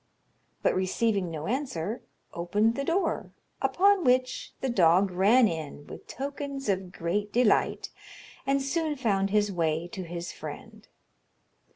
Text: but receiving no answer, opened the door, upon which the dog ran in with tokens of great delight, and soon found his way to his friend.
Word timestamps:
but 0.63 0.73
receiving 0.73 1.29
no 1.29 1.45
answer, 1.45 2.01
opened 2.33 2.73
the 2.73 2.83
door, 2.83 3.29
upon 3.61 4.03
which 4.03 4.51
the 4.61 4.67
dog 4.67 5.11
ran 5.11 5.47
in 5.47 5.85
with 5.85 6.07
tokens 6.07 6.67
of 6.67 6.91
great 6.91 7.31
delight, 7.31 7.91
and 8.47 8.63
soon 8.63 8.95
found 8.95 9.29
his 9.29 9.51
way 9.51 9.87
to 9.87 10.01
his 10.01 10.31
friend. 10.31 10.87